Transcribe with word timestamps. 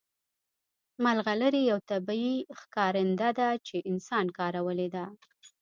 ملغلرې 1.03 1.61
یو 1.71 1.79
طبیعي 1.89 2.37
ښکارنده 2.59 3.29
ده 3.39 3.49
چې 3.67 3.75
انسان 3.91 4.25
کارولې 4.37 4.87
ده 4.95 5.05